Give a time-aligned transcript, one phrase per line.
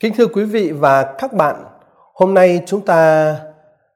[0.00, 1.64] Kính thưa quý vị và các bạn,
[2.14, 3.36] hôm nay chúng ta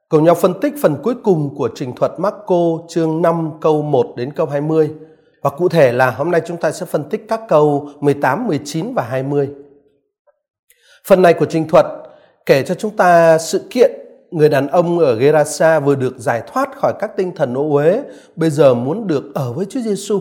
[0.08, 2.56] cùng nhau phân tích phần cuối cùng của trình thuật Marco
[2.88, 4.90] chương 5 câu 1 đến câu 20.
[5.42, 8.94] Và cụ thể là hôm nay chúng ta sẽ phân tích các câu 18, 19
[8.94, 9.50] và 20.
[11.06, 11.86] Phần này của trình thuật
[12.46, 13.90] kể cho chúng ta sự kiện
[14.30, 18.02] người đàn ông ở Gerasa vừa được giải thoát khỏi các tinh thần ô uế,
[18.36, 20.20] bây giờ muốn được ở với Chúa Giêsu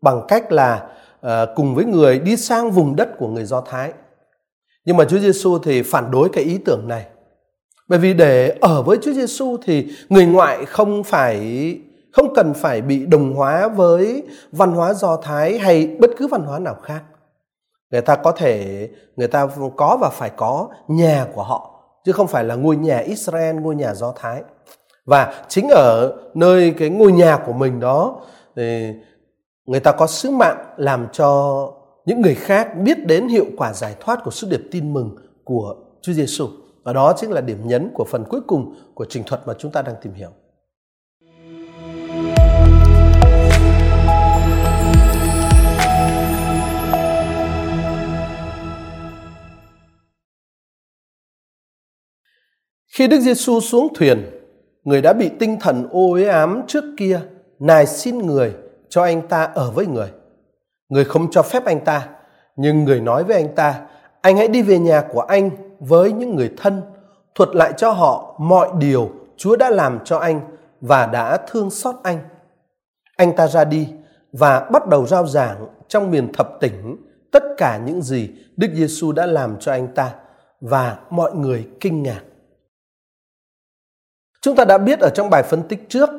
[0.00, 0.86] bằng cách là
[1.26, 3.92] uh, cùng với người đi sang vùng đất của người Do Thái.
[4.84, 7.06] Nhưng mà Chúa Giêsu thì phản đối cái ý tưởng này.
[7.88, 11.78] Bởi vì để ở với Chúa Giêsu thì người ngoại không phải
[12.12, 14.22] không cần phải bị đồng hóa với
[14.52, 17.02] văn hóa Do Thái hay bất cứ văn hóa nào khác.
[17.90, 21.68] Người ta có thể người ta có và phải có nhà của họ
[22.04, 24.42] chứ không phải là ngôi nhà Israel, ngôi nhà Do Thái.
[25.06, 28.20] Và chính ở nơi cái ngôi nhà của mình đó
[28.56, 28.92] thì
[29.66, 31.68] người ta có sứ mạng làm cho
[32.06, 35.76] những người khác biết đến hiệu quả giải thoát của sứ điệp tin mừng của
[36.02, 36.48] Chúa Giêsu.
[36.82, 39.72] Và đó chính là điểm nhấn của phần cuối cùng của trình thuật mà chúng
[39.72, 40.30] ta đang tìm hiểu.
[52.94, 54.30] Khi Đức Giêsu xuống thuyền,
[54.84, 57.20] người đã bị tinh thần ô uế ám trước kia
[57.58, 58.54] nài xin người
[58.88, 60.08] cho anh ta ở với người.
[60.92, 62.08] Người không cho phép anh ta,
[62.56, 63.80] nhưng người nói với anh ta,
[64.20, 66.82] anh hãy đi về nhà của anh với những người thân,
[67.34, 70.40] thuật lại cho họ mọi điều Chúa đã làm cho anh
[70.80, 72.18] và đã thương xót anh.
[73.16, 73.88] Anh ta ra đi
[74.32, 76.96] và bắt đầu rao giảng trong miền thập tỉnh
[77.32, 80.14] tất cả những gì Đức Giêsu đã làm cho anh ta
[80.60, 82.20] và mọi người kinh ngạc.
[84.42, 86.10] Chúng ta đã biết ở trong bài phân tích trước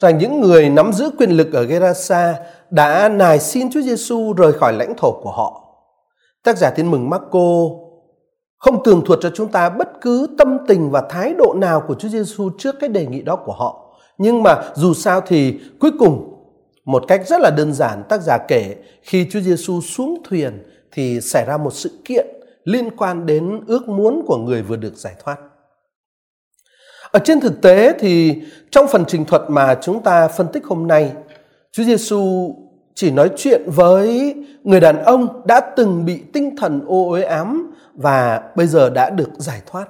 [0.00, 2.38] rằng những người nắm giữ quyền lực ở Gerasa
[2.74, 5.60] đã nài xin Chúa Giêsu rời khỏi lãnh thổ của họ.
[6.42, 7.68] Tác giả tin mừng Marco
[8.58, 11.94] không tường thuật cho chúng ta bất cứ tâm tình và thái độ nào của
[11.94, 13.96] Chúa Giêsu trước cái đề nghị đó của họ.
[14.18, 16.34] Nhưng mà dù sao thì cuối cùng
[16.84, 20.62] một cách rất là đơn giản tác giả kể khi Chúa Giêsu xuống thuyền
[20.92, 22.26] thì xảy ra một sự kiện
[22.64, 25.36] liên quan đến ước muốn của người vừa được giải thoát.
[27.10, 30.86] Ở trên thực tế thì trong phần trình thuật mà chúng ta phân tích hôm
[30.86, 31.12] nay,
[31.72, 32.54] Chúa Giêsu
[32.94, 34.34] chỉ nói chuyện với
[34.64, 39.10] người đàn ông đã từng bị tinh thần ô uế ám và bây giờ đã
[39.10, 39.88] được giải thoát.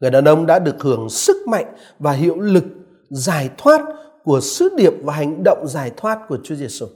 [0.00, 2.64] Người đàn ông đã được hưởng sức mạnh và hiệu lực
[3.10, 3.80] giải thoát
[4.24, 6.86] của sứ điệp và hành động giải thoát của Chúa Giêsu.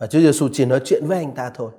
[0.00, 1.70] Và Chúa Giêsu chỉ nói chuyện với anh ta thôi.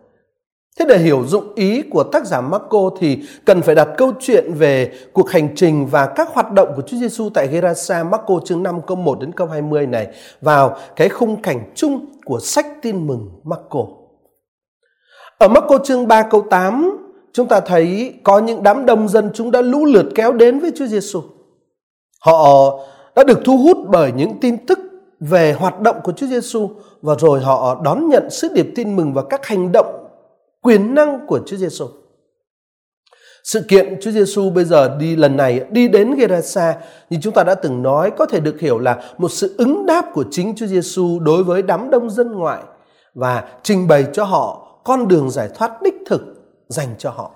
[0.79, 4.53] Thế để hiểu dụng ý của tác giả Marco thì cần phải đặt câu chuyện
[4.53, 8.63] về cuộc hành trình và các hoạt động của Chúa Giêsu tại Gerasa, Marco chương
[8.63, 10.07] 5 câu 1 đến câu 20 này,
[10.41, 13.79] vào cái khung cảnh chung của sách tin mừng Marco.
[15.37, 16.97] Ở Marco chương 3 câu 8
[17.33, 20.71] chúng ta thấy có những đám đông dân chúng đã lũ lượt kéo đến với
[20.75, 21.21] Chúa Giêsu.
[22.21, 22.79] Họ
[23.15, 24.79] đã được thu hút bởi những tin tức
[25.19, 26.69] về hoạt động của Chúa Giêsu
[27.01, 30.02] và rồi họ đón nhận sứ điệp tin mừng và các hành động
[30.63, 31.87] quyền năng của Chúa Giêsu.
[33.43, 36.75] Sự kiện Chúa Giêsu bây giờ đi lần này đi đến Gerasa
[37.09, 40.05] như chúng ta đã từng nói có thể được hiểu là một sự ứng đáp
[40.13, 42.63] của chính Chúa Giêsu đối với đám đông dân ngoại
[43.13, 46.21] và trình bày cho họ con đường giải thoát đích thực
[46.67, 47.31] dành cho họ.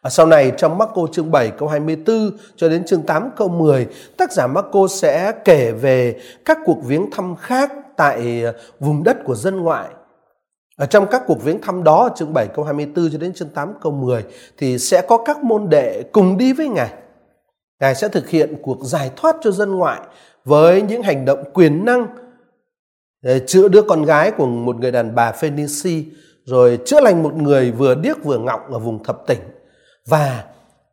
[0.00, 3.86] Ở sau này trong Marco chương 7 câu 24 cho đến chương 8 câu 10,
[4.16, 9.16] tác giả Marco sẽ kể về các cuộc viếng thăm khác tại ờ, vùng đất
[9.24, 9.88] của dân ngoại
[10.76, 13.74] ở trong các cuộc viếng thăm đó, chương 7 câu 24 cho đến chương 8
[13.80, 14.24] câu 10
[14.58, 16.92] thì sẽ có các môn đệ cùng đi với Ngài.
[17.80, 20.00] Ngài sẽ thực hiện cuộc giải thoát cho dân ngoại
[20.44, 22.06] với những hành động quyền năng
[23.22, 26.06] để chữa đứa con gái của một người đàn bà Phoenici
[26.44, 29.40] rồi chữa lành một người vừa điếc vừa ngọng ở vùng thập tỉnh
[30.06, 30.44] và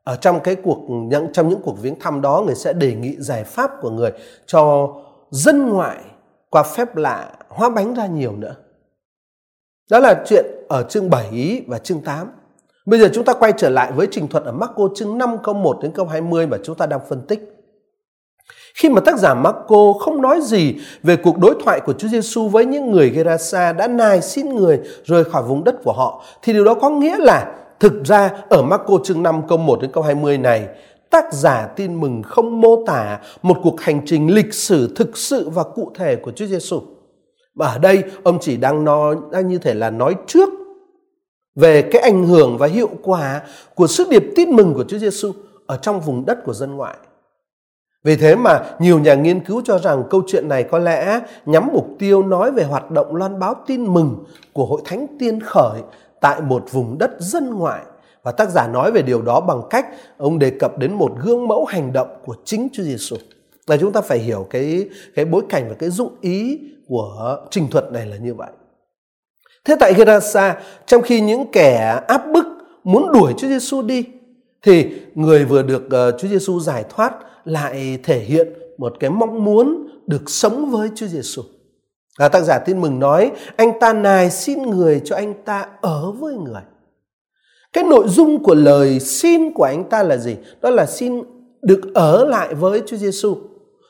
[0.04, 3.16] ở trong cái cuộc những trong những cuộc viếng thăm đó người sẽ đề nghị
[3.20, 4.12] giải pháp của người
[4.46, 4.90] cho
[5.32, 5.98] dân ngoại
[6.50, 8.56] qua phép lạ hóa bánh ra nhiều nữa
[9.90, 12.28] đó là chuyện ở chương 7 và chương 8.
[12.86, 15.53] Bây giờ chúng ta quay trở lại với trình thuật ở Marco chương 5 câu
[15.53, 17.40] 1 đến câu 20 mà chúng ta đang phân tích.
[18.76, 22.47] Khi mà tác giả Marco không nói gì về cuộc đối thoại của Chúa Giêsu
[22.47, 26.53] với những người Gerasa đã nài xin người rời khỏi vùng đất của họ, thì
[26.53, 30.03] điều đó có nghĩa là thực ra ở Marco chương 5 câu 1 đến câu
[30.03, 30.68] 20 này,
[31.09, 35.50] tác giả tin mừng không mô tả một cuộc hành trình lịch sử thực sự
[35.50, 36.82] và cụ thể của Chúa Giêsu.
[37.55, 40.50] Và ở đây, ông chỉ đang nói đang như thể là nói trước
[41.55, 43.41] về cái ảnh hưởng và hiệu quả
[43.76, 45.32] của sứ điệp tin mừng của Chúa Giêsu
[45.66, 46.97] ở trong vùng đất của dân ngoại.
[48.03, 51.67] Vì thế mà nhiều nhà nghiên cứu cho rằng câu chuyện này có lẽ nhắm
[51.73, 54.23] mục tiêu nói về hoạt động loan báo tin mừng
[54.53, 55.82] của Hội Thánh Tiên Khởi
[56.22, 57.82] tại một vùng đất dân ngoại
[58.23, 61.47] Và tác giả nói về điều đó bằng cách ông đề cập đến một gương
[61.47, 63.16] mẫu hành động của chính Chúa Giêsu.
[63.67, 67.68] Là chúng ta phải hiểu cái cái bối cảnh và cái dụng ý của trình
[67.72, 68.52] thuật này là như vậy.
[69.66, 72.46] Thế tại Gerasa, trong khi những kẻ áp bức
[72.84, 74.06] muốn đuổi Chúa Giêsu đi,
[74.62, 77.14] thì người vừa được ờ, Chúa Giêsu giải thoát
[77.46, 78.47] lại thể hiện
[78.78, 81.41] một cái mong muốn được sống với Chúa Giêsu.
[82.18, 86.12] À, tác giả tin mừng nói anh ta nài xin người cho anh ta ở
[86.12, 86.62] với người.
[87.74, 90.36] Cái nội dung của lời xin của anh ta là gì?
[90.62, 91.24] Đó là xin
[91.62, 93.38] được ở lại với Chúa Giêsu.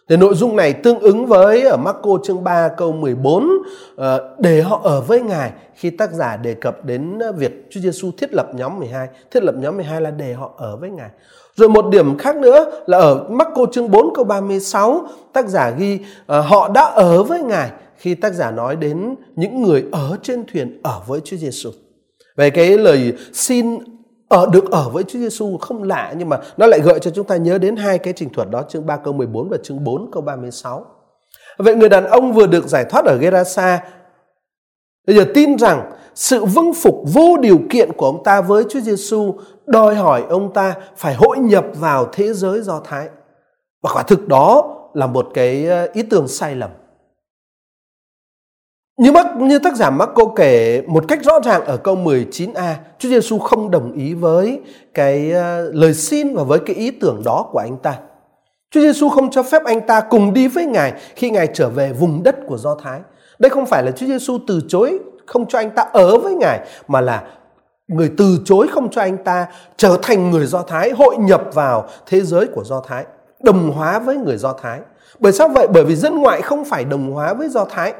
[0.09, 3.49] Thì nội dung này tương ứng với ở Marco chương 3 câu 14
[3.95, 7.79] ờ, để họ ở với Ngài khi tác giả đề cập đến ờ, việc Chúa
[7.79, 9.07] Giêsu thiết lập nhóm 12.
[9.31, 11.09] Thiết lập nhóm 12 là để họ ở với Ngài.
[11.55, 15.99] Rồi một điểm khác nữa là ở Marco chương 4 câu 36 tác giả ghi
[16.27, 20.79] họ đã ở với Ngài khi tác giả nói đến những người ở trên thuyền
[20.83, 21.69] ở với Chúa Giêsu.
[22.35, 23.79] Về cái lời xin
[24.33, 27.27] ở được ở với Chúa Giêsu không lạ, nhưng mà nó lại gợi cho chúng
[27.27, 30.11] ta nhớ đến hai cái trình thuật đó, chương 3 câu 14 và chương 4
[30.11, 30.85] câu 36.
[31.57, 33.83] Vậy người đàn ông vừa được giải thoát ở Gerasa,
[35.07, 38.79] bây giờ tin rằng sự vâng phục vô điều kiện của ông ta với Chúa
[38.79, 39.35] Giêsu
[39.65, 43.09] đòi hỏi ông ta phải hội nhập vào thế giới Do Thái.
[43.83, 46.69] Và quả thực đó là một cái ờ, ý tưởng sai lầm.
[48.97, 53.09] Như bác như tác giả Marco kể một cách rõ ràng ở câu 19a, Chúa
[53.09, 54.59] Giêsu không đồng ý với
[54.93, 57.95] cái ờ, lời xin và với cái ý tưởng đó của anh ta.
[58.71, 61.93] Chúa Giêsu không cho phép anh ta cùng đi với Ngài khi Ngài trở về
[61.93, 62.99] vùng đất của Do Thái.
[63.39, 66.59] Đây không phải là Chúa Giêsu từ chối không cho anh ta ở với Ngài
[66.87, 67.23] mà là
[67.87, 69.45] người từ chối không cho anh ta
[69.77, 73.05] trở thành người Do Thái, hội nhập vào thế giới của Do Thái,
[73.43, 74.79] đồng hóa với người Do Thái.
[75.19, 75.67] Bởi sao vậy?
[75.73, 77.93] Bởi vì dân ngoại không phải đồng hóa với Do Thái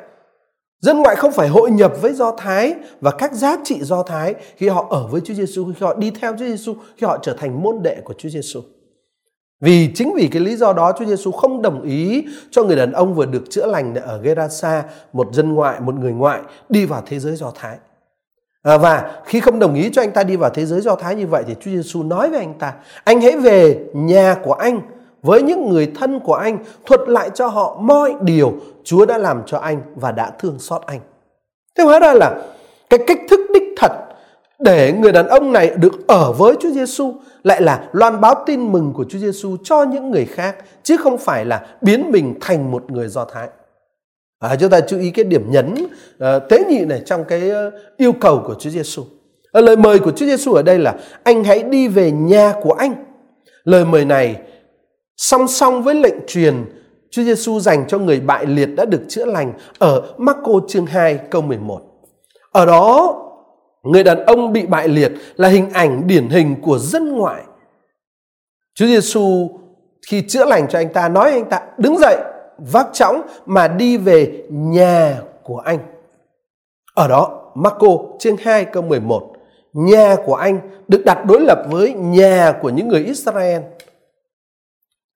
[0.83, 4.35] Dân ngoại không phải hội nhập với Do Thái và các giá trị Do Thái
[4.57, 7.33] khi họ ở với Chúa Giêsu, khi họ đi theo Chúa Giêsu, khi họ trở
[7.33, 8.61] thành môn đệ của Chúa Giêsu.
[9.61, 12.91] Vì chính vì cái lý do đó Chúa Giêsu không đồng ý cho người đàn
[12.91, 14.83] ông vừa được chữa lành ở Gerasa,
[15.13, 17.77] một dân ngoại, một người ngoại đi vào thế giới Do Thái.
[18.63, 21.15] À, và khi không đồng ý cho anh ta đi vào thế giới Do Thái
[21.15, 24.81] như vậy thì Chúa Giêsu nói với anh ta: "Anh hãy về nhà của anh
[25.23, 28.53] với những người thân của anh, thuật lại cho họ mọi điều
[28.83, 30.99] Chúa đã làm cho anh và đã thương xót anh.
[31.77, 32.41] Thế hóa ra là
[32.89, 33.91] cái cách thức đích thật
[34.59, 38.71] để người đàn ông này được ở với Chúa Giêsu lại là loan báo tin
[38.71, 42.71] mừng của Chúa Giêsu cho những người khác chứ không phải là biến mình thành
[42.71, 43.47] một người Do Thái.
[44.39, 47.73] À, chúng ta chú ý cái điểm nhấn uh, tế nhị này trong cái uh,
[47.97, 49.01] yêu cầu của Chúa Giêsu.
[49.01, 49.07] À,
[49.51, 52.73] ờ, lời mời của Chúa Giêsu ở đây là anh hãy đi về nhà của
[52.73, 52.93] anh.
[53.63, 54.37] Lời mời này
[55.17, 56.65] song song với lệnh truyền
[57.11, 61.19] Chúa Giêsu dành cho người bại liệt đã được chữa lành ở Marco chương 2
[61.31, 61.81] câu 11.
[62.51, 63.15] Ở đó,
[63.83, 67.43] người đàn ông bị bại liệt là hình ảnh điển hình của dân ngoại.
[68.75, 69.49] Chúa Giêsu
[70.07, 72.17] khi chữa lành cho anh ta nói anh ta đứng dậy
[72.57, 75.79] vác chõng mà đi về nhà của anh.
[76.95, 77.87] Ở đó, Marco
[78.19, 79.33] chương 2 câu 11,
[79.73, 83.61] nhà của anh được đặt đối lập với nhà của những người Israel.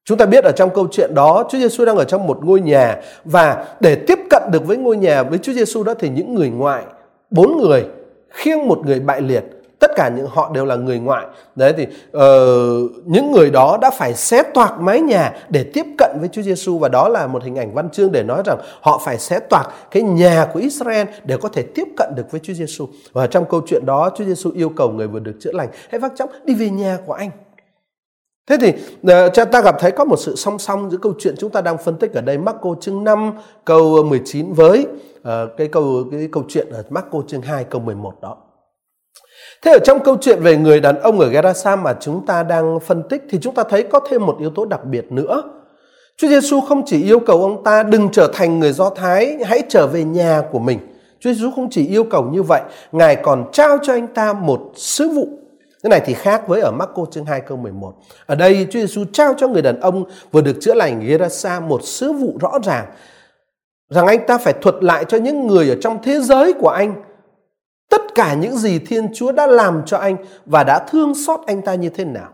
[0.08, 2.62] Chúng ta biết ở trong câu chuyện đó Chúa Giêsu đang ở trong một ngôi
[2.62, 2.96] nhà
[3.26, 6.50] và để tiếp cận được với ngôi nhà với Chúa Giêsu đó thì những người
[6.50, 6.84] ngoại
[7.30, 7.86] bốn người
[8.30, 9.44] khiêng một người bại liệt
[9.80, 11.26] tất cả những họ đều là người ngoại.
[11.56, 16.18] Đấy thì uh, những người đó đã phải xé toạc mái nhà để tiếp cận
[16.20, 19.02] với Chúa Giêsu và đó là một hình ảnh văn chương để nói rằng họ
[19.06, 22.54] phải xé toạc cái nhà của Israel để có thể tiếp cận được với Chúa
[22.54, 25.70] Giêsu và trong câu chuyện đó Chúa Giêsu yêu cầu người vừa được chữa lành
[25.90, 27.32] hãy vác chóng đi về nhà của anh.
[28.48, 28.74] Thế thì
[29.04, 31.62] ờ, cha ta gặp thấy có một sự song song giữa câu chuyện chúng ta
[31.62, 33.32] đang phân tích ở đây Marco chương 5
[33.66, 34.88] câu 19 với
[35.20, 38.38] uh, cái câu cái câu chuyện ở Marco chương 2 câu 11 đó.
[39.64, 42.80] Thế ở trong câu chuyện về người đàn ông ở Gerasa mà chúng ta đang
[42.80, 45.44] phân tích thì chúng ta thấy có thêm một yếu tố đặc biệt nữa.
[46.18, 49.62] Chúa Giêsu không chỉ yêu cầu ông ta đừng trở thành người Do Thái, hãy
[49.70, 50.80] trở về nhà của mình.
[51.20, 52.62] Chúa Giêsu không chỉ yêu cầu như vậy,
[52.92, 55.28] Ngài còn trao cho anh ta một sứ vụ
[55.90, 57.94] cái này thì khác với ở Marco chương 2 câu 11.
[58.26, 61.84] Ở đây Chúa Giêsu trao cho người đàn ông vừa được chữa lành Gerasa một
[61.84, 62.86] sứ vụ rõ ràng
[63.90, 67.04] rằng anh ta phải thuật lại cho những người ở trong thế giới của anh
[67.90, 71.62] tất cả những gì Thiên Chúa đã làm cho anh và đã thương xót anh
[71.62, 72.30] ta như thế nào.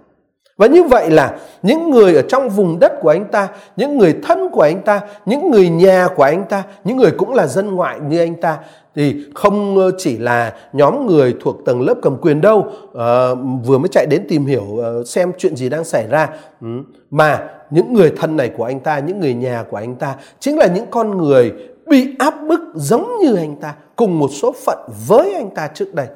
[0.58, 4.16] Và như vậy là những người ở trong vùng đất của anh ta, những người
[4.24, 7.76] thân của anh ta, những người nhà của anh ta, những người cũng là dân
[7.76, 8.58] ngoại như anh ta
[8.96, 13.30] thì không ờ, chỉ là nhóm người thuộc tầng lớp cầm quyền đâu à,
[13.66, 16.30] vừa mới chạy đến tìm hiểu ờ, xem chuyện gì đang xảy ra.
[16.62, 16.68] Ừ,
[17.12, 20.58] mà những người thân này của anh ta những người nhà của anh ta chính
[20.58, 21.54] là những con người
[21.86, 25.94] bị áp bức giống như anh ta cùng một số phận với anh ta trước
[25.94, 26.08] đây.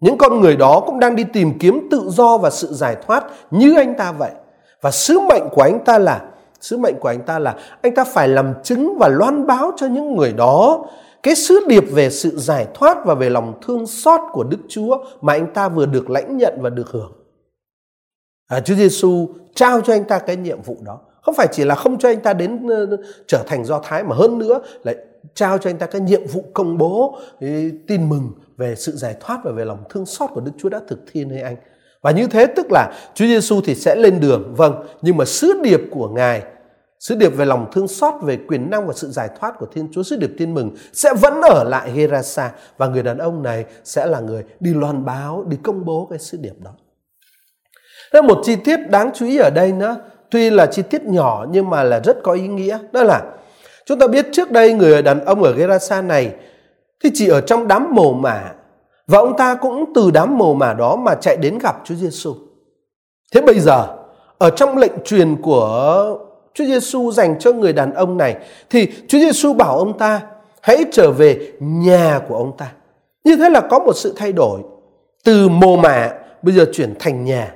[0.00, 3.24] Những con người đó cũng đang đi tìm kiếm tự do và sự giải thoát
[3.50, 4.30] như anh ta vậy.
[4.80, 6.24] Và sứ mệnh của anh ta là
[6.60, 9.86] sứ mệnh của anh ta là anh ta phải làm chứng và loan báo cho
[9.86, 10.86] những người đó
[11.22, 15.04] cái sứ điệp về sự giải thoát và về lòng thương xót của Đức Chúa
[15.20, 17.12] mà anh ta vừa được lãnh nhận và được hưởng.
[18.46, 20.98] À, Chúa Giêsu trao cho anh ta cái nhiệm vụ đó.
[21.22, 24.16] Không phải chỉ là không cho anh ta đến uh, trở thành Do Thái mà
[24.16, 24.96] hơn nữa lại
[25.34, 29.16] trao cho anh ta cái nhiệm vụ công bố cái tin mừng về sự giải
[29.20, 31.56] thoát và về lòng thương xót của Đức Chúa đã thực thi nơi anh.
[32.02, 35.60] Và như thế tức là Chúa Giêsu thì sẽ lên đường, vâng, nhưng mà sứ
[35.62, 36.42] điệp của Ngài
[37.00, 39.88] Sứ điệp về lòng thương xót, về quyền năng và sự giải thoát của Thiên
[39.92, 43.64] Chúa, sứ điệp tin mừng sẽ vẫn ở lại Gerasa và người đàn ông này
[43.84, 46.70] sẽ là người đi loan báo, đi công bố cái sứ điệp đó.
[48.12, 49.96] Thế một chi tiết đáng chú ý ở đây nữa,
[50.30, 53.22] tuy là chi tiết nhỏ nhưng mà là rất có ý nghĩa, đó là
[53.86, 56.34] chúng ta biết trước đây người đàn ông ở Gerasa này
[57.04, 58.52] thì chỉ ở trong đám mồ mả,
[59.06, 62.34] và ông ta cũng từ đám mồ mả đó mà chạy đến gặp Chúa Giêsu.
[63.32, 63.96] Thế bây giờ,
[64.38, 66.18] ở trong lệnh truyền của
[66.54, 68.36] Chúa Giêsu dành cho người đàn ông này,
[68.70, 70.20] thì Chúa Giêsu bảo ông ta,
[70.62, 72.72] hãy trở về nhà của ông ta.
[73.24, 74.60] Như thế là có một sự thay đổi
[75.24, 76.12] từ mồ mả,
[76.42, 77.54] bây giờ chuyển thành nhà.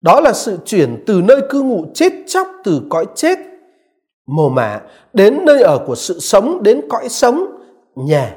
[0.00, 3.38] Đó là sự chuyển từ nơi cư ngụ chết chóc từ cõi chết,
[4.26, 4.80] mồ mả,
[5.12, 7.46] đến nơi ở của sự sống, đến cõi sống,
[7.94, 8.36] nhà.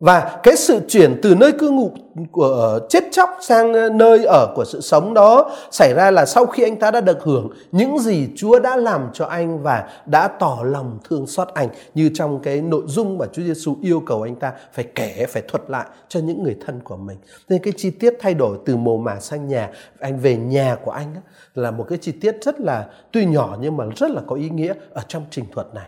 [0.00, 1.90] Và cái sự chuyển từ nơi cư ngụ
[2.32, 6.26] của ờ, chết chóc sang ờ, nơi ở của sự sống đó xảy ra là
[6.26, 9.88] sau khi anh ta đã được hưởng những gì Chúa đã làm cho anh và
[10.06, 14.02] đã tỏ lòng thương xót anh như trong cái nội dung mà Chúa Giêsu yêu
[14.06, 17.18] cầu anh ta phải kể, phải thuật lại cho những người thân của mình.
[17.48, 20.90] Nên cái chi tiết thay đổi từ mồ mả sang nhà, anh về nhà của
[20.90, 21.14] anh
[21.54, 24.48] là một cái chi tiết rất là tuy nhỏ nhưng mà rất là có ý
[24.50, 25.86] nghĩa ở trong trình thuật này.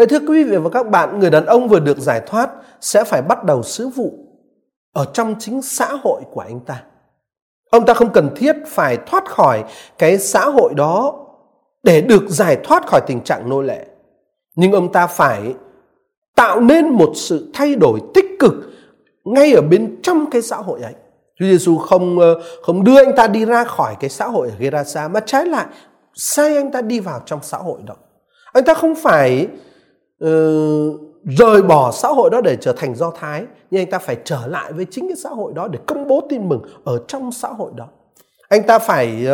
[0.00, 3.04] Vậy thưa quý vị và các bạn, người đàn ông vừa được giải thoát sẽ
[3.04, 4.12] phải bắt đầu sứ vụ
[4.92, 6.82] ở trong chính xã hội của anh ta.
[7.70, 9.64] Ông ta không cần thiết phải thoát khỏi
[9.98, 11.26] cái xã hội đó
[11.82, 13.86] để được giải thoát khỏi tình trạng nô lệ.
[14.56, 15.54] Nhưng ông ta phải
[16.36, 18.54] tạo nên một sự thay đổi tích cực
[19.24, 20.94] ngay ở bên trong cái xã hội ấy.
[21.38, 24.54] Chúa Giêsu không ờ, không đưa anh ta đi ra khỏi cái xã hội ở
[24.58, 25.66] Gerasa mà trái lại
[26.14, 27.94] sai anh ta đi vào trong xã hội đó.
[28.52, 29.48] Anh ta không phải
[30.24, 34.16] uh, rời bỏ xã hội đó để trở thành do thái nhưng anh ta phải
[34.24, 37.32] trở lại với chính cái xã hội đó để công bố tin mừng ở trong
[37.32, 37.86] xã hội đó.
[38.48, 39.26] Anh ta phải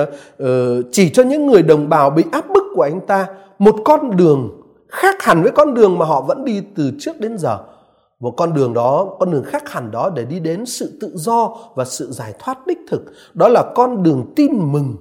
[0.42, 0.48] uh,
[0.92, 3.26] chỉ cho những người đồng bào bị áp bức của anh ta
[3.58, 7.38] một con đường khác hẳn với con đường mà họ vẫn đi từ trước đến
[7.38, 7.58] giờ.
[8.20, 11.56] Một con đường đó con đường khác hẳn đó để đi đến sự tự do
[11.74, 13.02] và sự giải thoát đích thực.
[13.34, 14.96] Đó là con đường tin mừng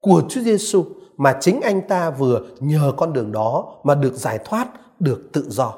[0.00, 0.84] của Chúa Giêsu
[1.16, 4.68] mà chính anh ta vừa nhờ con đường đó mà được giải thoát,
[5.00, 5.74] được tự do.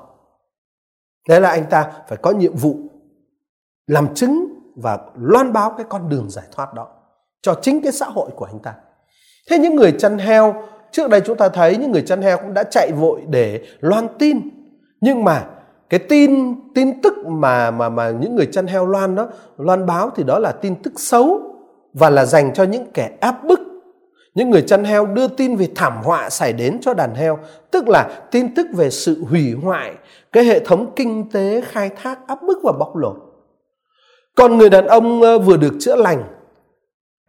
[1.29, 2.77] Thế là anh ta phải có nhiệm vụ
[3.87, 6.89] làm chứng và loan báo cái con đường giải thoát đó
[7.43, 8.75] cho chính cái xã hội của anh ta.
[9.51, 12.55] Thế những người chăn heo, trước đây chúng ta thấy những người chăn heo cũng
[12.55, 14.41] đã chạy vội để loan tin.
[15.01, 15.45] Nhưng mà
[15.91, 20.11] cái tin tin tức mà mà mà những người chăn heo loan đó loan báo
[20.17, 21.41] thì đó là tin tức xấu
[21.95, 23.61] và là dành cho những kẻ áp bức
[24.39, 27.39] những người chăn heo đưa tin về thảm họa xảy đến cho đàn heo,
[27.71, 29.95] tức là tin tức về sự hủy hoại,
[30.33, 33.17] cái hệ thống kinh tế khai thác áp bức và bóc lột.
[34.37, 36.25] Còn người đàn ông ờ, vừa được chữa lành,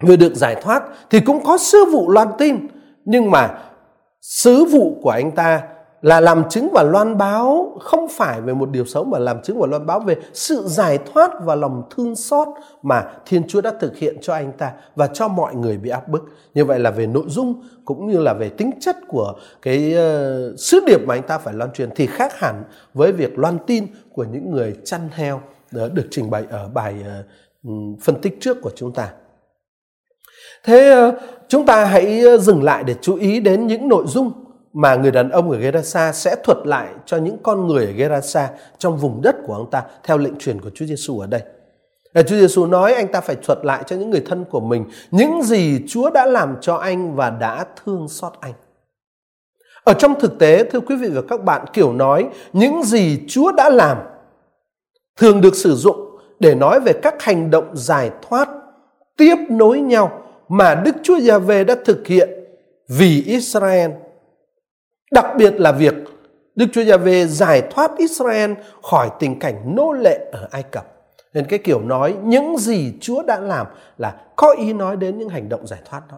[0.02, 2.68] vừa được giải thoát thì cũng có sứ vụ loan tin,
[3.06, 3.60] nhưng mà
[4.22, 5.62] sứ vụ của anh ta
[6.02, 9.60] là làm chứng và loan báo không phải về một điều xấu mà làm chứng
[9.60, 12.48] và loan báo về sự giải thoát và lòng thương xót
[12.84, 16.08] mà Thiên Chúa đã thực hiện cho anh ta và cho mọi người bị áp
[16.08, 16.22] bức.
[16.54, 20.60] Như vậy là về nội dung cũng như là về tính chất của cái uh,
[20.60, 22.64] sứ điệp mà anh ta phải loan truyền thì khác hẳn
[22.94, 25.42] với việc loan tin của những người chăn heo
[25.84, 26.96] uh, được trình bày ở bài
[27.68, 29.12] uh, phân tích trước của chúng ta.
[30.64, 31.16] Thế uh,
[31.48, 35.30] chúng ta hãy dừng lại để chú ý đến những nội dung mà người đàn
[35.30, 39.36] ông ở Gerasa sẽ thuật lại cho những con người ở Gerasa trong vùng đất
[39.46, 41.42] của ông ta theo lệnh truyền của Chúa Giêsu ở đây.
[42.14, 44.86] Ờ, Chúa Giêsu nói anh ta phải thuật lại cho những người thân của mình
[45.12, 48.54] những gì Chúa đã làm cho anh và đã thương xót anh.
[49.84, 53.52] Ở trong thực tế, thưa quý vị và các bạn, kiểu nói những gì Chúa
[53.52, 53.98] đã làm
[55.18, 58.50] thường được sử dụng để nói về các hành động giải thoát
[59.18, 62.30] tiếp nối nhau mà Đức Chúa Giêsu đã thực hiện
[62.88, 63.92] vì Israel
[65.12, 65.94] Đặc biệt là việc
[66.56, 68.52] Đức Chúa Giê-hê giải thoát Israel
[68.84, 70.86] khỏi tình cảnh nô lệ ở Ai Cập.
[71.34, 75.30] Nên cái kiểu nói những gì Chúa đã làm là có ý nói đến những
[75.30, 76.18] hành động giải thoát đó.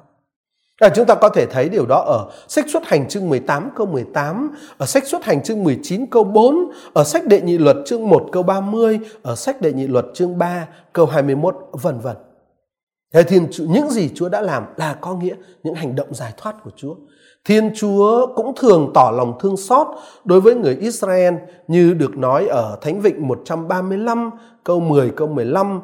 [0.82, 3.88] À, chúng ta có thể thấy điều đó ở sách xuất hành chương 18 câu
[3.88, 8.10] 18, ở sách xuất hành chương 19 câu 4, ở sách đệ nhị luật chương
[8.10, 12.16] 1 câu 30, ở sách đệ nhị luật chương 3 câu 21 vân vân.
[13.14, 16.56] Thế thì những gì Chúa đã làm là có nghĩa những hành động giải thoát
[16.64, 16.96] của Chúa.
[17.46, 19.88] Thiên Chúa cũng thường tỏ lòng thương xót
[20.26, 21.34] đối với người Israel
[21.68, 24.30] như được nói ở Thánh Vịnh 135
[24.64, 25.82] câu 10 câu 15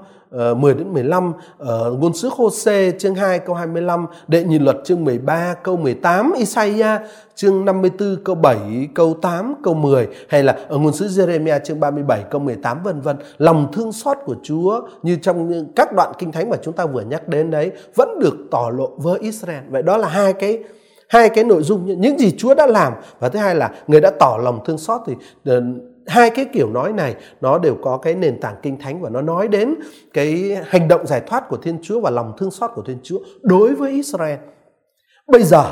[0.51, 4.77] uh, 10 đến 15 ở ngôn sứ Hô-xê chương 2 câu 25, đệ nhị luật
[4.83, 7.01] chương 13 câu 18, Isaiah
[7.35, 8.57] chương 54 câu 7,
[8.95, 13.01] câu 8, câu 10 hay là ở ngôn sứ Jeremiah chương 37 câu 18 vân
[13.01, 13.17] vân.
[13.37, 17.01] Lòng thương xót của Chúa như trong các đoạn kinh thánh mà chúng ta vừa
[17.01, 19.63] nhắc đến đấy vẫn được tỏ lộ với Israel.
[19.69, 20.63] Vậy đó là hai cái
[21.09, 24.11] hai cái nội dung những gì Chúa đã làm và thứ hai là người đã
[24.19, 25.13] tỏ lòng thương xót thì
[25.45, 25.61] ờ,
[26.07, 29.21] hai cái kiểu nói này nó đều có cái nền tảng kinh thánh và nó
[29.21, 29.75] nói đến
[30.13, 33.19] cái hành động giải thoát của Thiên Chúa và lòng thương xót của Thiên Chúa
[33.41, 34.39] đối với Israel.
[35.27, 35.63] Bây giờ,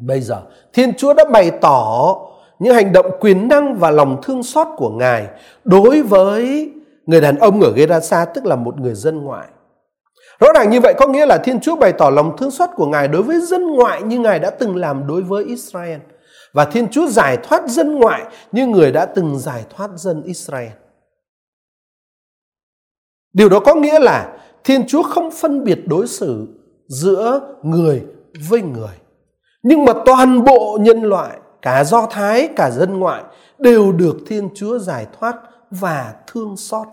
[0.00, 2.14] bây giờ Thiên Chúa đã bày tỏ
[2.58, 5.26] những hành động quyền năng và lòng thương xót của Ngài
[5.64, 6.72] đối với
[7.06, 9.46] người đàn ông ở Gerasa tức là một người dân ngoại.
[10.40, 12.86] Rõ ràng như vậy có nghĩa là Thiên Chúa bày tỏ lòng thương xót của
[12.86, 15.98] Ngài đối với dân ngoại như Ngài đã từng làm đối với Israel.
[16.52, 20.70] Và Thiên Chúa giải thoát dân ngoại như người đã từng giải thoát dân Israel.
[23.32, 26.46] Điều đó có nghĩa là Thiên Chúa không phân biệt đối xử
[26.88, 28.02] giữa người
[28.48, 28.94] với người.
[29.62, 33.22] Nhưng mà toàn bộ nhân loại, cả Do Thái, cả dân ngoại
[33.58, 35.36] đều được Thiên Chúa giải thoát
[35.70, 36.86] và thương xót.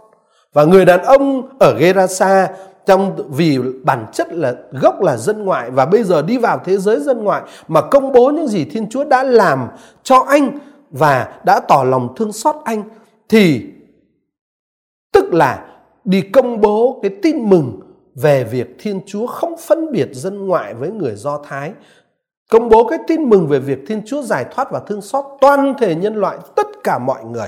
[0.53, 2.49] Và người đàn ông ở Gerasa
[2.85, 6.77] trong vì bản chất là gốc là dân ngoại và bây giờ đi vào thế
[6.77, 9.67] giới dân ngoại mà công bố những gì Thiên Chúa đã làm
[10.03, 10.59] cho anh
[10.91, 12.83] và đã tỏ lòng thương xót anh
[13.29, 13.65] thì
[15.11, 15.65] tức là
[16.05, 17.79] đi công bố cái tin mừng
[18.15, 21.73] về việc Thiên Chúa không phân biệt dân ngoại với người Do Thái.
[22.51, 25.73] Công bố cái tin mừng về việc Thiên Chúa giải thoát và thương xót toàn
[25.79, 27.47] thể nhân loại, tất cả mọi người.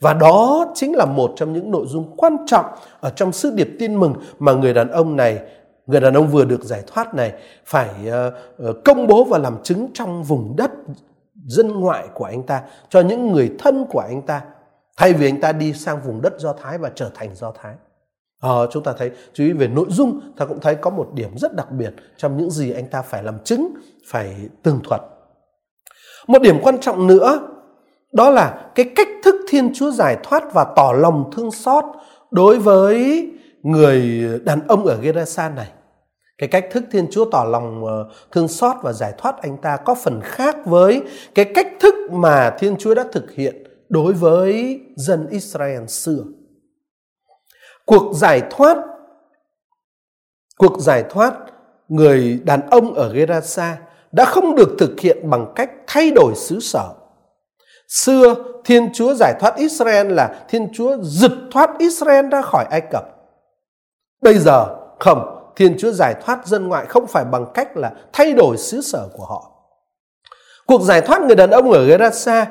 [0.00, 2.64] Và đó chính là một trong những nội dung quan trọng
[3.00, 5.38] ở trong sứ điệp tin mừng mà người đàn ông này,
[5.86, 7.32] người đàn ông vừa được giải thoát này
[7.66, 10.70] phải ờ, ờ, công bố và làm chứng trong vùng đất
[11.46, 14.42] dân ngoại của anh ta cho những người thân của anh ta
[14.96, 17.74] thay vì anh ta đi sang vùng đất Do Thái và trở thành Do Thái.
[18.40, 21.38] Ờ, chúng ta thấy chú ý về nội dung ta cũng thấy có một điểm
[21.38, 23.74] rất đặc biệt trong những gì anh ta phải làm chứng
[24.06, 25.00] phải tường thuật
[26.26, 27.40] một điểm quan trọng nữa
[28.16, 31.84] đó là cái cách thức Thiên Chúa giải thoát và tỏ lòng thương xót
[32.30, 33.26] đối với
[33.62, 35.68] người đàn ông ở Gerasa này.
[36.38, 39.76] Cái cách thức Thiên Chúa tỏ lòng ờ, thương xót và giải thoát anh ta
[39.76, 41.02] có phần khác với
[41.34, 46.24] cái cách thức mà Thiên Chúa đã thực hiện đối với dân Israel xưa.
[47.86, 48.76] Cuộc giải thoát,
[50.58, 51.34] cuộc giải thoát
[51.88, 53.78] người đàn ông ở Gerasa
[54.12, 56.94] đã không được thực hiện bằng cách thay đổi xứ sở
[57.88, 62.80] Xưa Thiên Chúa giải thoát Israel là Thiên Chúa giật thoát Israel ra khỏi Ai
[62.80, 63.04] Cập.
[64.22, 64.66] Bây giờ
[64.98, 68.80] không, Thiên Chúa giải thoát dân ngoại không phải bằng cách là thay đổi xứ
[68.80, 69.50] sở của họ.
[70.66, 72.46] Cuộc giải thoát người đàn ông ở Gerasa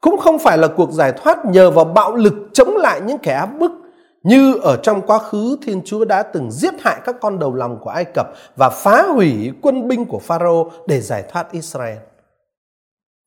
[0.00, 3.32] cũng không phải là cuộc giải thoát nhờ vào bạo lực chống lại những kẻ
[3.32, 3.72] áp bức
[4.22, 7.78] như ở trong quá khứ Thiên Chúa đã từng giết hại các con đầu lòng
[7.80, 11.98] của Ai Cập và phá hủy quân binh của Pharaoh để giải thoát Israel.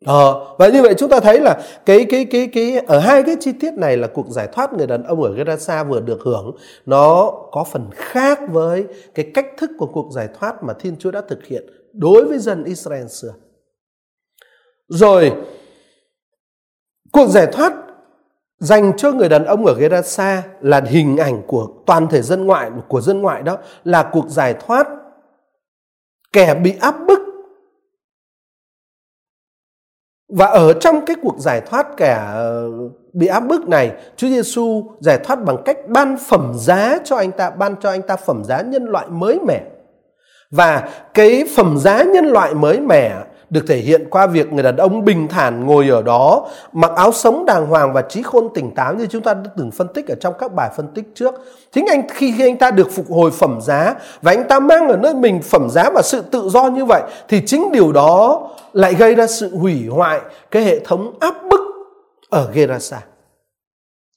[0.06, 3.36] Ờ, và như vậy chúng ta thấy là cái cái cái cái ở hai cái
[3.40, 6.56] chi tiết này là cuộc giải thoát người đàn ông ở Gerasa vừa được hưởng
[6.86, 11.12] nó có phần khác với cái cách thức của cuộc giải thoát mà Thiên Chúa
[11.12, 13.34] đã thực hiện đối với dân Israel xưa.
[14.88, 15.32] Rồi
[17.12, 17.74] cuộc giải thoát
[18.60, 22.72] dành cho người đàn ông ở Gerasa là hình ảnh của toàn thể dân ngoại
[22.88, 24.88] của dân ngoại đó là cuộc giải thoát
[26.34, 27.20] kẻ bị áp bức
[30.30, 32.70] và ở trong cái cuộc giải thoát kẻ ờ,
[33.14, 37.32] bị áp bức này, Chúa Giêsu giải thoát bằng cách ban phẩm giá cho anh
[37.32, 39.62] ta, ban cho anh ta phẩm giá nhân loại mới mẻ.
[40.52, 43.16] Và cái phẩm giá nhân loại mới mẻ
[43.50, 47.12] được thể hiện qua việc người đàn ông bình thản ngồi ở đó, mặc áo
[47.12, 50.08] sống đàng hoàng và trí khôn tỉnh táo như chúng ta đã từng phân tích
[50.08, 51.34] ở trong các bài phân tích trước.
[51.72, 54.88] Chính anh khi, khi anh ta được phục hồi phẩm giá và anh ta mang
[54.88, 58.42] ở nơi mình phẩm giá và sự tự do như vậy thì chính điều đó
[58.74, 60.20] lại gây ra sự hủy hoại
[60.52, 61.62] cái hệ thống áp bức
[62.30, 63.02] ở Gerasa.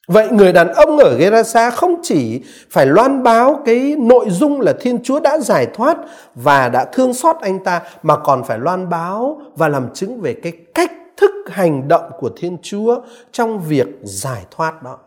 [0.09, 4.73] Vậy người đàn ông ở Gerasa không chỉ phải loan báo cái nội dung là
[4.81, 5.97] Thiên Chúa đã giải thoát
[6.35, 10.35] và đã thương xót anh ta mà còn phải loan báo và làm chứng về
[10.35, 13.01] cái cách thức hành động của Thiên Chúa
[13.33, 14.99] trong việc giải thoát đó.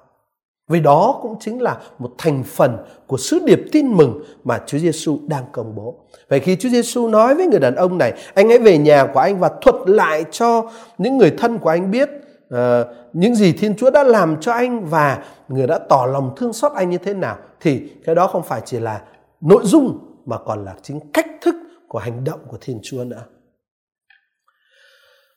[0.69, 2.77] Vì đó cũng chính là một thành phần
[3.07, 5.95] của sứ điệp tin mừng mà Chúa Giêsu đang công bố.
[6.29, 9.19] Vậy khi Chúa Giêsu nói với người đàn ông này, anh hãy về nhà của
[9.19, 12.09] anh và thuật lại cho những người thân của anh biết
[12.53, 16.53] uh, những gì Thiên Chúa đã làm cho anh và người đã tỏ lòng thương
[16.53, 19.01] xót anh như thế nào thì cái đó không phải chỉ là
[19.41, 21.55] nội dung mà còn là chính cách thức
[21.87, 23.23] của hành động của Thiên Chúa nữa.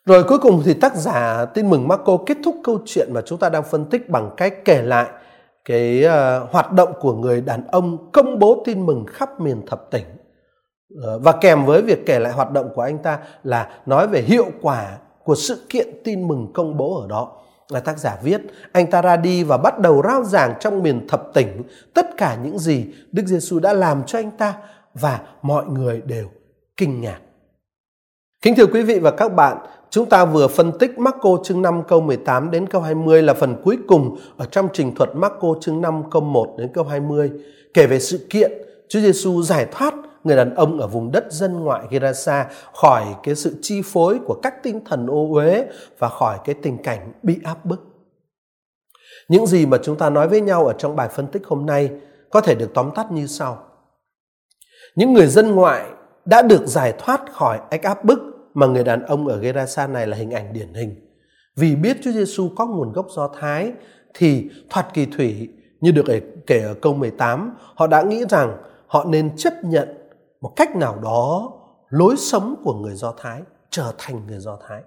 [0.06, 3.38] Rồi cuối cùng thì tác giả tin mừng Marco kết thúc câu chuyện mà chúng
[3.38, 5.06] ta đang phân tích bằng cách kể lại
[5.64, 9.90] cái uh, hoạt động của người đàn ông công bố tin mừng khắp miền thập
[9.90, 10.04] tỉnh.
[10.94, 14.20] Uh, và kèm với việc kể lại hoạt động của anh ta là nói về
[14.20, 17.32] hiệu quả của sự kiện tin mừng công bố ở đó.
[17.68, 18.40] Là tác giả viết,
[18.72, 21.62] anh ta ra đi và bắt đầu rao giảng trong miền thập tỉnh
[21.94, 24.54] tất cả những gì Đức Giêsu đã làm cho anh ta
[24.94, 26.26] và mọi người đều
[26.76, 27.18] kinh ngạc.
[28.42, 29.56] Kính thưa quý vị và các bạn,
[29.90, 33.56] chúng ta vừa phân tích Marco chương 5 câu 18 đến câu 20 là phần
[33.64, 37.30] cuối cùng ở trong trình thuật Marco chương 5 câu 1 đến câu 20
[37.74, 38.52] kể về sự kiện
[38.88, 39.94] Chúa Giêsu giải thoát
[40.26, 44.40] người đàn ông ở vùng đất dân ngoại Gerasa khỏi cái sự chi phối của
[44.42, 45.66] các tinh thần ô uế
[45.98, 47.80] và khỏi cái tình cảnh bị áp bức.
[49.28, 51.90] Những gì mà chúng ta nói với nhau ở trong bài phân tích hôm nay
[52.30, 53.58] có thể được tóm tắt như sau.
[54.96, 55.86] Những người dân ngoại
[56.24, 58.18] đã được giải thoát khỏi ách áp bức
[58.54, 60.94] mà người đàn ông ở Gerasa này là hình ảnh điển hình.
[61.56, 63.72] Vì biết Chúa Giêsu có nguồn gốc Do Thái
[64.14, 65.48] thì thoạt kỳ thủy
[65.80, 66.04] như được
[66.46, 69.88] kể ở câu 18, họ đã nghĩ rằng họ nên chấp nhận
[70.40, 71.52] một cách nào đó
[71.88, 74.82] lối sống của người Do Thái trở thành người Do Thái.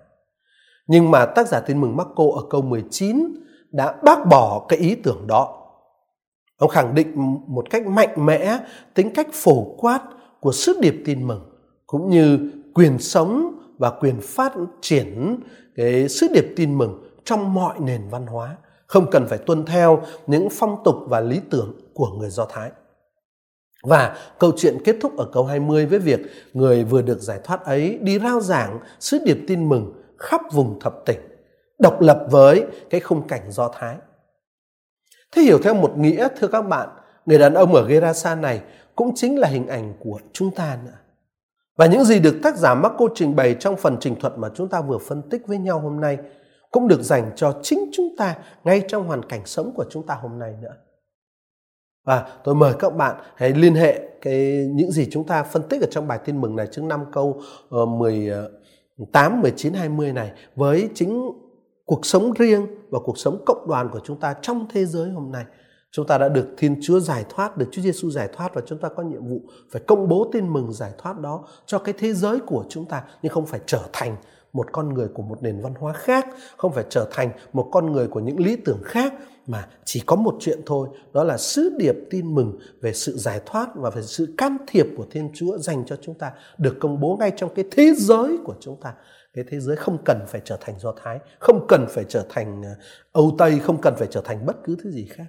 [0.87, 3.35] Nhưng mà tác giả tin mừng Marco ở câu 19
[3.71, 5.55] đã bác bỏ cái ý tưởng đó.
[6.57, 7.13] Ông khẳng định
[7.47, 8.59] một cách mạnh mẽ
[8.93, 10.01] tính cách phổ quát
[10.39, 11.49] của sứ điệp tin mừng
[11.87, 15.39] cũng như quyền sống và quyền phát triển
[15.75, 18.57] cái sứ điệp tin mừng trong mọi nền văn hóa,
[18.87, 22.71] không cần phải tuân theo những phong tục và lý tưởng của người Do Thái.
[23.83, 26.19] Và câu chuyện kết thúc ở câu 20 với việc
[26.53, 30.79] người vừa được giải thoát ấy đi rao giảng sứ điệp tin mừng khắp vùng
[30.79, 31.19] thập tỉnh,
[31.79, 33.95] độc lập với cái khung cảnh Do Thái.
[35.31, 36.89] Thế hiểu theo một nghĩa thưa các bạn,
[37.25, 38.61] người đàn ông ở Gerasa này
[38.95, 40.97] cũng chính là hình ảnh của chúng ta nữa.
[41.77, 44.67] Và những gì được tác giả Marco trình bày trong phần trình thuật mà chúng
[44.67, 46.17] ta vừa phân tích với nhau hôm nay
[46.71, 50.15] cũng được dành cho chính chúng ta ngay trong hoàn cảnh sống của chúng ta
[50.15, 50.75] hôm nay nữa.
[52.05, 55.81] Và tôi mời các bạn hãy liên hệ cái những gì chúng ta phân tích
[55.81, 61.31] ở trong bài tin mừng này chương 5 câu 18, 19, 20 này với chính
[61.85, 65.31] cuộc sống riêng và cuộc sống cộng đoàn của chúng ta trong thế giới hôm
[65.31, 65.45] nay.
[65.91, 68.79] Chúng ta đã được Thiên Chúa giải thoát, được Chúa Giêsu giải thoát và chúng
[68.79, 72.13] ta có nhiệm vụ phải công bố tin mừng giải thoát đó cho cái thế
[72.13, 74.15] giới của chúng ta nhưng không phải trở thành
[74.53, 77.91] một con người của một nền văn hóa khác, không phải trở thành một con
[77.91, 79.13] người của những lý tưởng khác
[79.47, 83.41] mà chỉ có một chuyện thôi, đó là sứ điệp tin mừng về sự giải
[83.45, 86.99] thoát và về sự can thiệp của Thiên Chúa dành cho chúng ta được công
[86.99, 88.93] bố ngay trong cái thế giới của chúng ta.
[89.33, 92.61] Cái thế giới không cần phải trở thành do thái không cần phải trở thành
[92.63, 92.69] ờ,
[93.11, 95.25] âu tây không cần phải trở thành bất cứ thứ gì khác.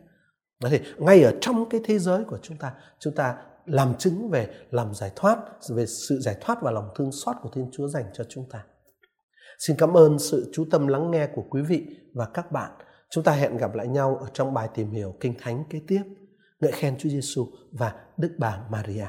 [0.62, 4.30] Đó thì ngay ở trong cái thế giới của chúng ta chúng ta làm chứng
[4.30, 7.88] về làm giải thoát về sự giải thoát và lòng thương xót của thiên chúa
[7.88, 8.64] dành cho chúng ta
[9.60, 12.72] xin cảm ơn sự chú tâm lắng nghe của quý vị và các bạn.
[13.10, 16.02] Chúng ta hẹn gặp lại nhau ở trong bài tìm hiểu kinh thánh kế tiếp.
[16.60, 19.06] Ngợi khen chúa giêsu và đức bà maria.